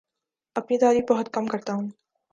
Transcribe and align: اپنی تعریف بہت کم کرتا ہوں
اپنی 0.55 0.77
تعریف 0.77 1.03
بہت 1.09 1.33
کم 1.33 1.47
کرتا 1.47 1.73
ہوں 1.73 1.87